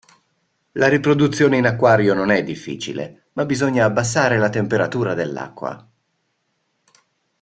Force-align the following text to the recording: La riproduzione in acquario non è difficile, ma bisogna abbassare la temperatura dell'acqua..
La 0.71 0.87
riproduzione 0.87 1.57
in 1.57 1.65
acquario 1.67 2.15
non 2.15 2.31
è 2.31 2.43
difficile, 2.43 3.25
ma 3.33 3.45
bisogna 3.45 3.85
abbassare 3.85 4.39
la 4.39 4.49
temperatura 4.49 5.13
dell'acqua.. 5.13 5.87